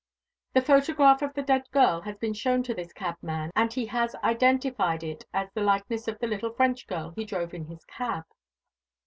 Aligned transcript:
The 0.53 0.63
photograph 0.63 1.21
of 1.21 1.35
the 1.35 1.43
dead 1.43 1.69
girl 1.69 2.01
has 2.01 2.17
been 2.17 2.33
shown 2.33 2.63
to 2.63 2.73
this 2.73 2.91
cabman, 2.91 3.51
and 3.55 3.71
he 3.71 3.85
has 3.85 4.15
identified 4.23 5.03
it 5.03 5.25
as 5.31 5.51
the 5.53 5.61
likeness 5.61 6.07
of 6.07 6.17
the 6.17 6.25
little 6.25 6.53
French 6.53 6.87
girl 6.87 7.13
he 7.15 7.23
drove 7.23 7.53
in 7.53 7.65
his 7.65 7.85
cab." 7.85 8.23